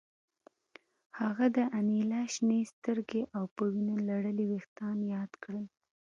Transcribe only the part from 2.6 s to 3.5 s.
سترګې او